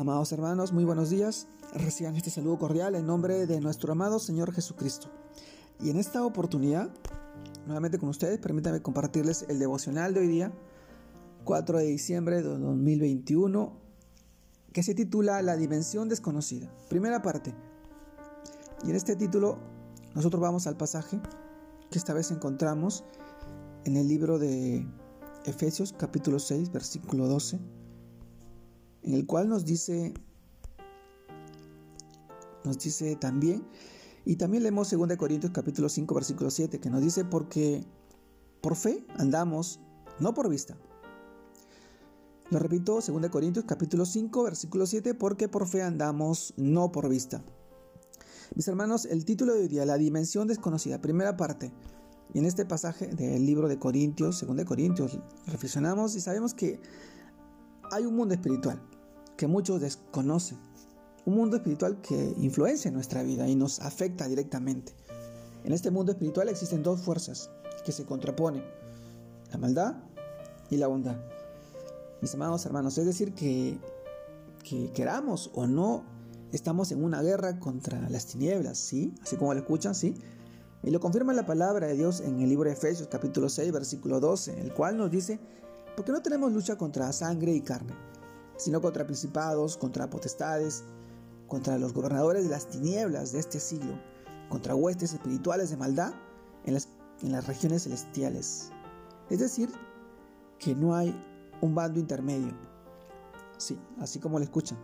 Amados 0.00 0.32
hermanos, 0.32 0.72
muy 0.72 0.84
buenos 0.84 1.10
días. 1.10 1.46
Reciban 1.74 2.16
este 2.16 2.30
saludo 2.30 2.58
cordial 2.58 2.94
en 2.94 3.04
nombre 3.04 3.46
de 3.46 3.60
nuestro 3.60 3.92
amado 3.92 4.18
Señor 4.18 4.50
Jesucristo. 4.50 5.10
Y 5.78 5.90
en 5.90 5.98
esta 5.98 6.24
oportunidad, 6.24 6.88
nuevamente 7.66 7.98
con 7.98 8.08
ustedes, 8.08 8.38
permítanme 8.38 8.80
compartirles 8.80 9.44
el 9.50 9.58
devocional 9.58 10.14
de 10.14 10.20
hoy 10.20 10.28
día, 10.28 10.54
4 11.44 11.80
de 11.80 11.84
diciembre 11.84 12.36
de 12.36 12.44
2021, 12.44 13.76
que 14.72 14.82
se 14.82 14.94
titula 14.94 15.42
La 15.42 15.56
dimensión 15.56 16.08
desconocida. 16.08 16.74
Primera 16.88 17.20
parte. 17.20 17.54
Y 18.82 18.88
en 18.88 18.96
este 18.96 19.16
título, 19.16 19.58
nosotros 20.14 20.40
vamos 20.40 20.66
al 20.66 20.78
pasaje 20.78 21.20
que 21.90 21.98
esta 21.98 22.14
vez 22.14 22.30
encontramos 22.30 23.04
en 23.84 23.98
el 23.98 24.08
libro 24.08 24.38
de 24.38 24.86
Efesios 25.44 25.92
capítulo 25.92 26.38
6, 26.38 26.72
versículo 26.72 27.28
12 27.28 27.79
en 29.02 29.14
el 29.14 29.26
cual 29.26 29.48
nos 29.48 29.64
dice, 29.64 30.14
nos 32.64 32.78
dice 32.78 33.16
también, 33.16 33.64
y 34.24 34.36
también 34.36 34.62
leemos 34.62 34.90
2 34.90 35.16
Corintios 35.16 35.52
capítulo 35.52 35.88
5 35.88 36.14
versículo 36.14 36.50
7, 36.50 36.78
que 36.78 36.90
nos 36.90 37.00
dice, 37.00 37.24
porque 37.24 37.84
por 38.60 38.76
fe 38.76 39.06
andamos, 39.16 39.80
no 40.18 40.34
por 40.34 40.48
vista. 40.48 40.76
Lo 42.50 42.58
repito, 42.58 43.00
2 43.00 43.28
Corintios 43.30 43.64
capítulo 43.66 44.04
5 44.04 44.42
versículo 44.42 44.86
7, 44.86 45.14
porque 45.14 45.48
por 45.48 45.66
fe 45.66 45.82
andamos, 45.82 46.52
no 46.56 46.92
por 46.92 47.08
vista. 47.08 47.42
Mis 48.54 48.66
hermanos, 48.66 49.04
el 49.04 49.24
título 49.24 49.54
de 49.54 49.60
hoy 49.60 49.68
día, 49.68 49.86
la 49.86 49.96
dimensión 49.96 50.48
desconocida, 50.48 51.00
primera 51.00 51.36
parte. 51.36 51.72
Y 52.34 52.38
en 52.40 52.46
este 52.46 52.64
pasaje 52.64 53.06
del 53.06 53.46
libro 53.46 53.68
de 53.68 53.78
Corintios, 53.78 54.44
2 54.46 54.64
Corintios, 54.64 55.18
reflexionamos 55.46 56.14
y 56.16 56.20
sabemos 56.20 56.54
que 56.54 56.80
hay 57.90 58.06
un 58.06 58.16
mundo 58.16 58.34
espiritual 58.34 58.80
que 59.36 59.46
muchos 59.46 59.80
desconocen. 59.80 60.58
Un 61.24 61.34
mundo 61.34 61.56
espiritual 61.56 62.00
que 62.00 62.34
influencia 62.38 62.88
en 62.88 62.94
nuestra 62.94 63.22
vida 63.22 63.48
y 63.48 63.54
nos 63.54 63.80
afecta 63.80 64.26
directamente. 64.26 64.94
En 65.64 65.72
este 65.72 65.90
mundo 65.90 66.12
espiritual 66.12 66.48
existen 66.48 66.82
dos 66.82 67.00
fuerzas 67.00 67.50
que 67.84 67.92
se 67.92 68.04
contraponen, 68.04 68.64
la 69.50 69.58
maldad 69.58 69.96
y 70.70 70.76
la 70.76 70.86
bondad. 70.86 71.16
Mis 72.20 72.34
amados 72.34 72.64
hermanos, 72.66 72.96
es 72.98 73.06
decir, 73.06 73.34
que, 73.34 73.78
que 74.62 74.90
queramos 74.92 75.50
o 75.54 75.66
no, 75.66 76.04
estamos 76.52 76.92
en 76.92 77.02
una 77.02 77.22
guerra 77.22 77.58
contra 77.58 78.08
las 78.08 78.26
tinieblas, 78.26 78.78
¿sí? 78.78 79.14
Así 79.22 79.36
como 79.36 79.52
lo 79.52 79.60
escuchan, 79.60 79.94
¿sí? 79.94 80.14
Y 80.82 80.90
lo 80.90 81.00
confirma 81.00 81.34
la 81.34 81.46
palabra 81.46 81.86
de 81.86 81.94
Dios 81.94 82.20
en 82.20 82.40
el 82.40 82.48
libro 82.48 82.68
de 82.68 82.74
Efesios 82.74 83.08
capítulo 83.08 83.48
6, 83.48 83.72
versículo 83.72 84.20
12, 84.20 84.60
el 84.60 84.72
cual 84.72 84.96
nos 84.96 85.10
dice, 85.10 85.38
porque 86.00 86.12
no 86.12 86.22
tenemos 86.22 86.50
lucha 86.50 86.78
contra 86.78 87.12
sangre 87.12 87.52
y 87.52 87.60
carne, 87.60 87.92
sino 88.56 88.80
contra 88.80 89.04
principados, 89.04 89.76
contra 89.76 90.08
potestades, 90.08 90.82
contra 91.46 91.76
los 91.76 91.92
gobernadores 91.92 92.44
de 92.44 92.48
las 92.48 92.68
tinieblas 92.68 93.32
de 93.32 93.40
este 93.40 93.60
siglo, 93.60 94.00
contra 94.48 94.74
huestes 94.74 95.12
espirituales 95.12 95.68
de 95.68 95.76
maldad 95.76 96.14
en 96.64 96.72
las, 96.72 96.88
regiones 97.46 97.82
celestiales. 97.82 98.70
Es 99.28 99.40
decir, 99.40 99.70
que 100.58 100.74
no 100.74 100.94
hay 100.94 101.14
un 101.60 101.74
bando 101.74 102.00
intermedio. 102.00 102.56
Sí, 103.58 103.78
así 103.98 104.18
como 104.18 104.38
lo 104.38 104.44
escuchan. 104.44 104.78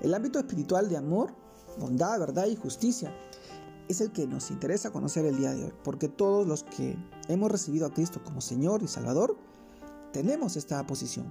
El 0.00 0.14
ámbito 0.14 0.38
espiritual 0.38 0.88
de 0.88 0.96
amor, 0.96 1.34
bondad, 1.78 2.18
verdad 2.18 2.46
y 2.46 2.56
justicia 2.56 3.14
es 3.90 4.00
el 4.00 4.10
que 4.10 4.26
nos 4.26 4.50
interesa 4.50 4.90
conocer 4.90 5.26
el 5.26 5.36
día 5.36 5.52
de 5.52 5.64
hoy, 5.64 5.74
porque 5.84 6.08
todos 6.08 6.46
los 6.46 6.62
que 6.62 6.96
hemos 7.28 7.52
recibido 7.52 7.84
a 7.84 7.92
Cristo 7.92 8.22
como 8.24 8.40
Señor 8.40 8.82
y 8.82 8.88
Salvador, 8.88 9.36
tenemos 10.12 10.56
esta 10.56 10.86
posición, 10.86 11.26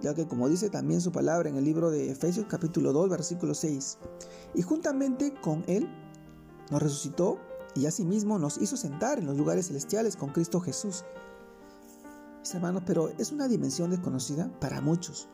ya 0.00 0.14
que 0.14 0.26
como 0.26 0.48
dice 0.48 0.70
también 0.70 1.00
su 1.00 1.12
palabra 1.12 1.48
en 1.48 1.56
el 1.56 1.64
libro 1.64 1.90
de 1.90 2.10
Efesios 2.10 2.46
capítulo 2.48 2.92
2 2.92 3.08
versículo 3.08 3.54
6, 3.54 3.98
y 4.54 4.62
juntamente 4.62 5.34
con 5.40 5.64
Él 5.66 5.88
nos 6.70 6.82
resucitó 6.82 7.38
y 7.74 7.86
asimismo 7.86 8.38
nos 8.38 8.58
hizo 8.58 8.76
sentar 8.76 9.18
en 9.18 9.26
los 9.26 9.36
lugares 9.36 9.68
celestiales 9.68 10.16
con 10.16 10.30
Cristo 10.30 10.60
Jesús. 10.60 11.04
Mis 12.40 12.54
hermanos, 12.54 12.82
pero 12.84 13.08
es 13.18 13.32
una 13.32 13.48
dimensión 13.48 13.90
desconocida 13.90 14.50
para 14.60 14.80
muchos. 14.80 15.28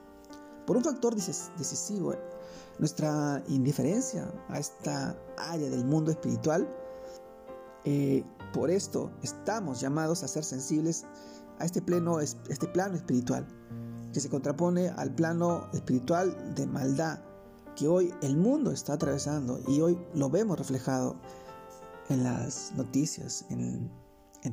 Por 0.66 0.76
un 0.76 0.84
factor 0.84 1.14
decisivo, 1.14 2.14
nuestra 2.78 3.42
indiferencia 3.48 4.30
a 4.48 4.58
esta 4.58 5.16
área 5.38 5.70
del 5.70 5.84
mundo 5.84 6.10
espiritual, 6.10 6.68
eh, 7.84 8.22
por 8.52 8.70
esto 8.70 9.10
estamos 9.22 9.80
llamados 9.80 10.22
a 10.22 10.28
ser 10.28 10.44
sensibles 10.44 11.06
a 11.58 11.64
este, 11.64 11.82
pleno, 11.82 12.20
este 12.20 12.66
plano 12.68 12.96
espiritual, 12.96 13.46
que 14.12 14.20
se 14.20 14.28
contrapone 14.28 14.88
al 14.88 15.14
plano 15.14 15.68
espiritual 15.72 16.54
de 16.54 16.66
maldad 16.66 17.20
que 17.78 17.86
hoy 17.86 18.12
el 18.22 18.36
mundo 18.36 18.72
está 18.72 18.94
atravesando 18.94 19.60
y 19.68 19.80
hoy 19.80 19.96
lo 20.12 20.28
vemos 20.28 20.58
reflejado 20.58 21.14
en 22.08 22.24
las 22.24 22.72
noticias, 22.76 23.44
en, 23.50 23.88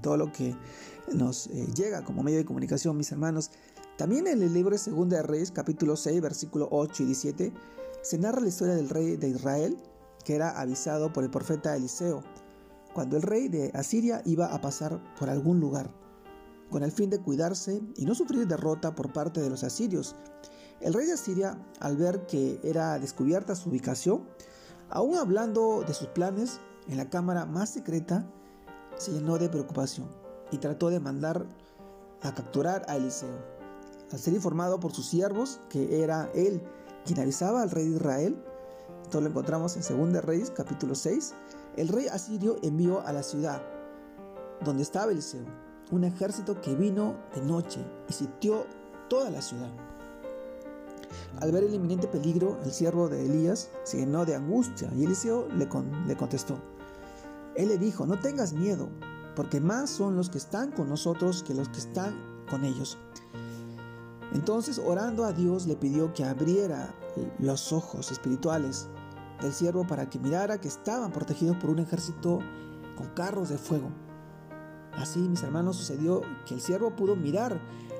todo 0.04 0.18
lo 0.18 0.32
que 0.32 0.56
nos 1.12 1.48
eh, 1.48 1.68
llega 1.74 2.04
como 2.04 2.22
medio 2.22 2.38
de 2.38 2.46
comunicación, 2.46 2.98
mis 2.98 3.12
hermanos. 3.12 3.50
También 3.98 4.28
en 4.28 4.44
el 4.44 4.54
libro 4.54 4.72
de 4.72 4.78
Segunda 4.78 5.18
de 5.18 5.24
Reyes, 5.24 5.52
capítulo 5.52 5.96
6, 5.96 6.22
versículo 6.22 6.68
8 6.70 7.02
y 7.02 7.06
17, 7.08 7.54
se 8.04 8.18
narra 8.20 8.42
la 8.42 8.50
historia 8.50 8.76
del 8.76 8.90
rey 8.90 9.16
de 9.16 9.30
Israel, 9.30 9.78
que 10.24 10.36
era 10.36 10.60
avisado 10.60 11.12
por 11.12 11.24
el 11.24 11.32
profeta 11.32 11.76
Eliseo, 11.76 12.22
cuando 12.94 13.16
el 13.18 13.24
rey 13.24 13.48
de 13.48 13.72
Asiria 13.74 14.22
iba 14.26 14.54
a 14.54 14.62
pasar 14.62 15.02
por 15.18 15.32
algún 15.32 15.60
lugar 15.60 15.90
con 16.76 16.84
el 16.84 16.92
fin 16.92 17.10
de 17.10 17.22
cuidarse 17.22 17.82
y 17.96 18.04
no 18.04 18.14
sufrir 18.16 18.46
derrota 18.48 18.96
por 18.96 19.14
parte 19.14 19.40
de 19.40 19.50
los 19.50 19.64
asirios. 19.64 20.14
El 20.82 20.94
rey 20.94 21.06
de 21.06 21.14
Asiria, 21.14 21.58
al 21.80 21.96
ver 21.96 22.26
que 22.26 22.60
era 22.66 23.00
descubierta 23.00 23.56
su 23.56 23.70
ubicación, 23.70 24.28
aún 24.90 25.16
hablando 25.16 25.86
de 25.88 25.94
sus 25.94 26.10
planes 26.10 26.60
en 26.90 26.98
la 26.98 27.10
cámara 27.10 27.46
más 27.46 27.70
secreta, 27.70 28.30
se 28.98 29.14
llenó 29.14 29.38
de 29.38 29.48
preocupación 29.48 30.10
y 30.52 30.58
trató 30.58 30.90
de 30.90 31.00
mandar 31.00 31.46
a 32.22 32.36
capturar 32.36 32.84
a 32.90 32.98
Eliseo. 32.98 33.40
Al 34.12 34.20
ser 34.20 34.34
informado 34.34 34.78
por 34.78 34.92
sus 34.92 35.06
siervos 35.06 35.62
que 35.70 36.04
era 36.04 36.30
él 36.36 36.62
quien 37.06 37.22
avisaba 37.22 37.62
al 37.62 37.72
rey 37.72 37.88
de 37.88 37.96
Israel, 37.96 38.44
esto 39.02 39.22
lo 39.22 39.30
encontramos 39.30 39.78
en 39.78 40.12
2 40.12 40.26
Reyes 40.26 40.52
capítulo 40.52 40.94
6, 40.94 41.36
el 41.78 41.88
rey 41.88 42.08
asirio 42.08 42.58
envió 42.64 43.00
a 43.08 43.14
la 43.14 43.24
ciudad 43.24 43.62
donde 44.66 44.84
estaba 44.84 45.14
Eliseo 45.14 45.65
un 45.92 46.04
ejército 46.04 46.60
que 46.62 46.76
vino 46.76 47.16
de 47.36 47.42
noche 47.42 47.80
y 48.10 48.14
sitió 48.14 48.66
toda 49.10 49.30
la 49.30 49.42
ciudad. 49.42 49.70
Al 51.40 51.52
ver 51.52 51.64
el 51.64 51.74
inminente 51.74 52.08
peligro, 52.08 52.60
el 52.64 52.72
siervo 52.72 53.10
de 53.10 53.26
Elías 53.26 53.70
se 53.84 53.98
llenó 53.98 54.26
de 54.26 54.36
angustia 54.36 54.90
y 54.96 55.04
Eliseo 55.04 55.48
le, 55.50 55.68
le 56.08 56.18
contestó. 56.18 56.58
Él 57.56 57.70
le 57.70 57.78
dijo, 57.78 58.06
no 58.06 58.20
tengas 58.20 58.54
miedo, 58.54 58.90
porque 59.36 59.60
más 59.60 59.90
son 59.90 60.16
los 60.16 60.30
que 60.30 60.38
están 60.38 60.72
con 60.72 60.90
nosotros 60.90 61.44
que 61.44 61.54
los 61.54 61.70
que 61.70 61.80
están 61.80 62.16
con 62.50 62.64
ellos. 62.64 62.98
Entonces, 64.34 64.82
orando 64.84 65.24
a 65.24 65.32
Dios, 65.32 65.66
le 65.66 65.76
pidió 65.76 66.14
que 66.14 66.24
abriera 66.24 66.94
los 67.40 67.72
ojos 67.72 68.12
espirituales 68.12 68.88
del 69.42 69.54
siervo 69.54 69.86
para 69.86 70.10
que 70.10 70.20
mirara 70.20 70.60
que 70.60 70.68
estaban 70.68 71.12
protegidos 71.12 71.58
por 71.58 71.70
un 71.70 71.80
ejército 71.80 72.40
con 72.98 73.08
carros 73.10 73.50
de 73.50 73.58
fuego. 73.58 73.90
Así, 74.98 75.20
mis 75.20 75.44
hermanos, 75.44 75.78
sucedió 75.78 76.22
que 76.46 76.54
el 76.56 76.62
siervo 76.62 76.96
pudo 76.96 77.16
mirar 77.16 77.60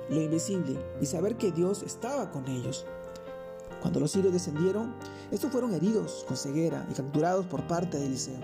lo 0.10 0.22
invisible 0.22 0.80
y 1.02 1.06
saber 1.06 1.38
que 1.38 1.52
Dios 1.52 1.84
estaba 1.84 2.32
con 2.32 2.48
ellos. 2.48 2.86
Cuando 3.82 4.00
los 4.00 4.12
sirios 4.12 4.34
descendieron, 4.34 4.94
estos 5.32 5.52
fueron 5.52 5.74
heridos 5.74 6.26
con 6.28 6.38
ceguera 6.38 6.86
y 6.90 6.94
capturados 6.94 7.46
por 7.46 7.68
parte 7.68 8.00
de 8.00 8.06
Eliseo. 8.06 8.40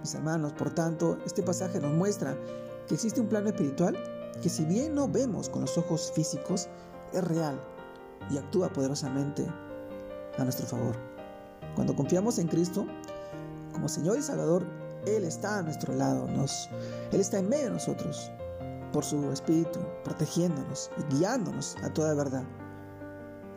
Mis 0.00 0.14
hermanos, 0.14 0.52
por 0.52 0.70
tanto, 0.70 1.18
este 1.24 1.42
pasaje 1.42 1.80
nos 1.80 1.92
muestra 1.92 2.36
que 2.86 2.94
existe 2.94 3.20
un 3.20 3.28
plano 3.28 3.48
espiritual 3.48 3.96
que 4.42 4.48
si 4.48 4.64
bien 4.64 4.94
no 4.94 5.08
vemos 5.08 5.48
con 5.48 5.62
los 5.62 5.76
ojos 5.78 6.12
físicos, 6.14 6.68
es 7.12 7.24
real 7.24 7.60
y 8.30 8.38
actúa 8.38 8.68
poderosamente 8.68 9.46
a 10.36 10.44
nuestro 10.44 10.66
favor. 10.66 10.96
Cuando 11.74 11.94
confiamos 11.94 12.38
en 12.38 12.48
Cristo 12.48 12.86
como 13.72 13.88
Señor 13.88 14.18
y 14.18 14.22
Salvador, 14.22 14.66
él 15.06 15.24
está 15.24 15.58
a 15.58 15.62
nuestro 15.62 15.94
lado, 15.94 16.26
nos, 16.28 16.68
Él 17.12 17.20
está 17.20 17.38
en 17.38 17.48
medio 17.48 17.66
de 17.66 17.70
nosotros, 17.72 18.30
por 18.92 19.04
su 19.04 19.30
Espíritu, 19.30 19.80
protegiéndonos 20.04 20.90
y 20.98 21.14
guiándonos 21.14 21.76
a 21.82 21.92
toda 21.92 22.14
verdad. 22.14 22.44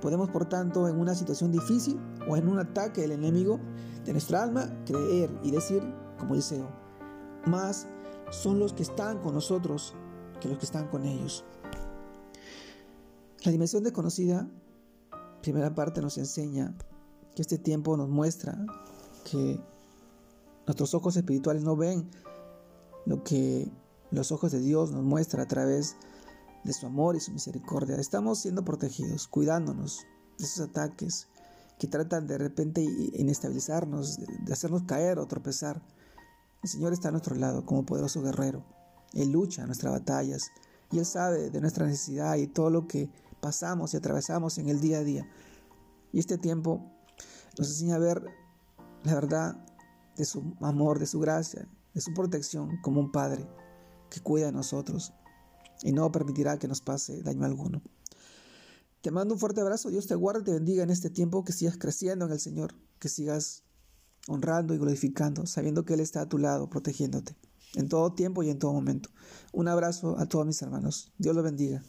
Podemos, 0.01 0.29
por 0.29 0.45
tanto, 0.45 0.87
en 0.87 0.99
una 0.99 1.13
situación 1.15 1.51
difícil 1.51 1.99
o 2.27 2.35
en 2.35 2.47
un 2.47 2.59
ataque 2.59 3.01
del 3.01 3.11
enemigo 3.11 3.59
de 4.03 4.13
nuestra 4.13 4.43
alma, 4.43 4.69
creer 4.85 5.29
y 5.43 5.51
decir, 5.51 5.83
como 6.17 6.33
Eliseo, 6.33 6.69
más 7.45 7.87
son 8.31 8.59
los 8.59 8.73
que 8.73 8.83
están 8.83 9.19
con 9.19 9.33
nosotros 9.33 9.93
que 10.39 10.49
los 10.49 10.57
que 10.57 10.65
están 10.65 10.87
con 10.87 11.05
ellos. 11.05 11.45
La 13.43 13.51
dimensión 13.51 13.83
desconocida, 13.83 14.47
primera 15.41 15.73
parte, 15.73 16.01
nos 16.01 16.17
enseña 16.17 16.75
que 17.35 17.41
este 17.41 17.57
tiempo 17.57 17.95
nos 17.95 18.09
muestra 18.09 18.57
que 19.23 19.59
Nuestros 20.71 20.93
ojos 20.93 21.17
espirituales 21.17 21.63
no 21.63 21.75
ven 21.75 22.09
lo 23.05 23.25
que 23.25 23.69
los 24.09 24.31
ojos 24.31 24.53
de 24.53 24.61
Dios 24.61 24.91
nos 24.91 25.03
muestra 25.03 25.43
a 25.43 25.45
través 25.45 25.97
de 26.63 26.71
su 26.71 26.85
amor 26.85 27.17
y 27.17 27.19
su 27.19 27.33
misericordia. 27.33 27.97
Estamos 27.97 28.39
siendo 28.39 28.63
protegidos, 28.63 29.27
cuidándonos 29.27 30.05
de 30.37 30.45
esos 30.45 30.69
ataques 30.69 31.27
que 31.77 31.87
tratan 31.87 32.25
de 32.25 32.37
repente 32.37 32.81
inestabilizarnos, 32.81 34.17
de 34.17 34.53
hacernos 34.53 34.83
caer 34.83 35.19
o 35.19 35.27
tropezar. 35.27 35.83
El 36.63 36.69
Señor 36.69 36.93
está 36.93 37.09
a 37.09 37.11
nuestro 37.11 37.35
lado 37.35 37.65
como 37.65 37.85
poderoso 37.85 38.21
guerrero. 38.21 38.63
Él 39.11 39.29
lucha 39.33 39.65
nuestras 39.65 39.91
batallas 39.91 40.51
y 40.89 40.99
Él 40.99 41.05
sabe 41.05 41.49
de 41.49 41.59
nuestra 41.59 41.85
necesidad 41.85 42.37
y 42.37 42.47
todo 42.47 42.69
lo 42.69 42.87
que 42.87 43.09
pasamos 43.41 43.93
y 43.93 43.97
atravesamos 43.97 44.57
en 44.57 44.69
el 44.69 44.79
día 44.79 44.99
a 44.99 45.03
día. 45.03 45.29
Y 46.13 46.19
este 46.19 46.37
tiempo 46.37 46.81
nos 47.57 47.67
enseña 47.67 47.95
a 47.95 47.99
ver 47.99 48.23
la 49.03 49.15
verdad 49.15 49.65
de 50.21 50.25
su 50.25 50.55
amor, 50.61 50.99
de 50.99 51.07
su 51.07 51.19
gracia, 51.19 51.67
de 51.95 51.99
su 51.99 52.13
protección 52.13 52.77
como 52.83 52.99
un 52.99 53.11
Padre 53.11 53.49
que 54.11 54.19
cuida 54.19 54.45
de 54.45 54.51
nosotros 54.51 55.13
y 55.81 55.93
no 55.93 56.11
permitirá 56.11 56.59
que 56.59 56.67
nos 56.67 56.79
pase 56.79 57.23
daño 57.23 57.43
alguno. 57.43 57.81
Te 59.01 59.09
mando 59.09 59.33
un 59.33 59.39
fuerte 59.39 59.61
abrazo, 59.61 59.89
Dios 59.89 60.05
te 60.05 60.13
guarde 60.13 60.41
y 60.41 60.43
te 60.43 60.53
bendiga 60.53 60.83
en 60.83 60.91
este 60.91 61.09
tiempo, 61.09 61.43
que 61.43 61.53
sigas 61.53 61.75
creciendo 61.79 62.27
en 62.27 62.33
el 62.33 62.39
Señor, 62.39 62.75
que 62.99 63.09
sigas 63.09 63.63
honrando 64.27 64.75
y 64.75 64.77
glorificando, 64.77 65.47
sabiendo 65.47 65.85
que 65.85 65.95
Él 65.95 66.01
está 66.01 66.21
a 66.21 66.29
tu 66.29 66.37
lado, 66.37 66.69
protegiéndote, 66.69 67.35
en 67.73 67.89
todo 67.89 68.13
tiempo 68.13 68.43
y 68.43 68.51
en 68.51 68.59
todo 68.59 68.73
momento. 68.73 69.09
Un 69.53 69.69
abrazo 69.69 70.19
a 70.19 70.27
todos 70.27 70.45
mis 70.45 70.61
hermanos, 70.61 71.11
Dios 71.17 71.33
los 71.33 71.43
bendiga. 71.43 71.81